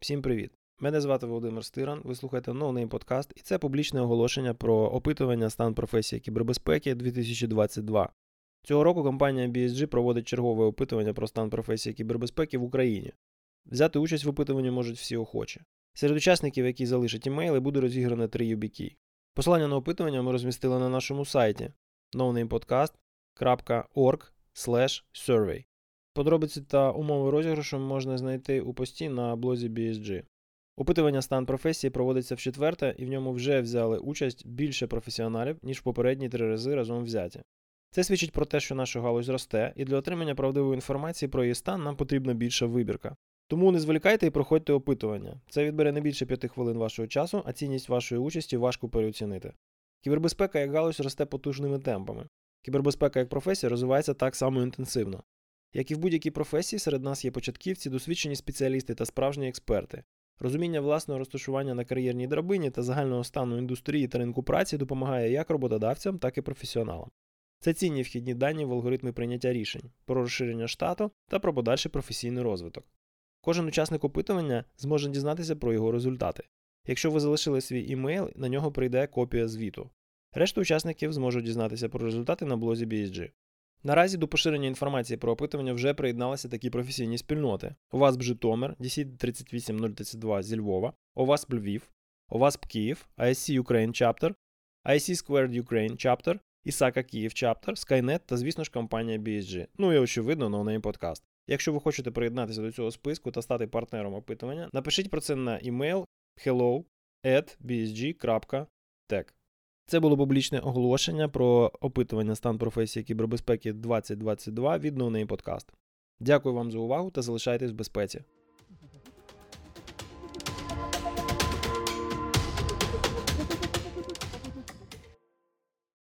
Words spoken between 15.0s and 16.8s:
охочі. Серед учасників,